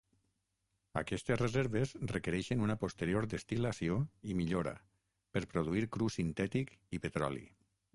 Aquestes 1.01 1.37
reserves 1.41 1.93
requereixen 2.13 2.65
una 2.69 2.77
posterior 2.85 3.29
destil·lació 3.37 4.01
i 4.33 4.39
millora 4.43 4.77
per 5.37 5.49
produir 5.57 5.89
cru 5.97 6.13
sintètic 6.21 6.79
i 7.01 7.07
petroli. 7.07 7.51